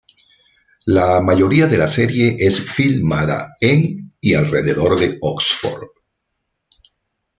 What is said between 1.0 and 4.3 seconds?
mayoría de la serie es filmada en